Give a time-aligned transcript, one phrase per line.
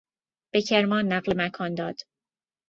[0.53, 1.95] به کرمان نقل مکان داد.